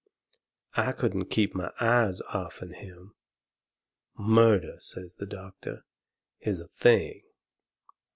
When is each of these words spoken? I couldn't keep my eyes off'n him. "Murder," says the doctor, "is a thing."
I 0.73 0.93
couldn't 0.93 1.25
keep 1.29 1.53
my 1.53 1.71
eyes 1.79 2.21
off'n 2.33 2.73
him. 2.73 3.13
"Murder," 4.17 4.77
says 4.79 5.17
the 5.17 5.27
doctor, 5.27 5.85
"is 6.39 6.59
a 6.59 6.65
thing." 6.65 7.21